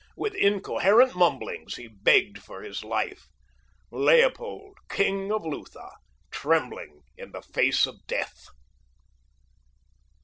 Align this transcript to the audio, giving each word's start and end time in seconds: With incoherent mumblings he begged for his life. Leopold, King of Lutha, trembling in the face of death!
With 0.15 0.33
incoherent 0.33 1.13
mumblings 1.15 1.75
he 1.75 1.87
begged 1.87 2.39
for 2.39 2.63
his 2.63 2.83
life. 2.83 3.27
Leopold, 3.91 4.79
King 4.89 5.31
of 5.31 5.45
Lutha, 5.45 5.91
trembling 6.31 7.03
in 7.17 7.33
the 7.33 7.43
face 7.43 7.85
of 7.85 8.07
death! 8.07 8.47